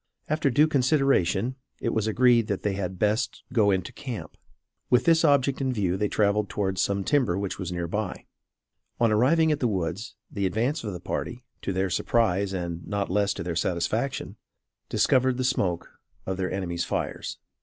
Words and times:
After 0.27 0.49
due 0.49 0.67
consultation, 0.67 1.57
it 1.79 1.93
was 1.93 2.07
agreed 2.07 2.47
that 2.47 2.63
they 2.63 2.73
had 2.73 2.97
best 2.97 3.43
go 3.53 3.69
into 3.69 3.93
camp. 3.93 4.35
With 4.89 5.05
this 5.05 5.23
object 5.23 5.61
in 5.61 5.71
view 5.71 5.95
they 5.95 6.07
traveled 6.07 6.49
towards 6.49 6.81
some 6.81 7.03
timber 7.03 7.37
which 7.37 7.59
was 7.59 7.71
near 7.71 7.87
by. 7.87 8.25
On 8.99 9.11
arriving 9.11 9.51
at 9.51 9.59
the 9.59 9.67
woods, 9.67 10.15
the 10.31 10.47
advance 10.47 10.83
of 10.83 10.93
the 10.93 10.99
party, 10.99 11.43
to 11.61 11.71
their 11.71 11.91
surprise 11.91 12.51
and 12.51 12.83
not 12.87 13.11
less 13.11 13.31
to 13.35 13.43
their 13.43 13.55
satisfaction, 13.55 14.37
discovered 14.89 15.37
the 15.37 15.43
smoke 15.43 15.99
of 16.25 16.37
their 16.37 16.51
enemies' 16.51 16.83
fires. 16.83 17.37